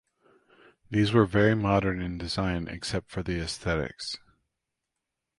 [0.89, 4.17] These were very modern in design except for the aesthetics.